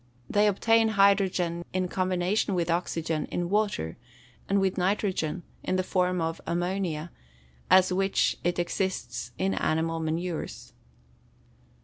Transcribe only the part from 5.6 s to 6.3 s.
in the form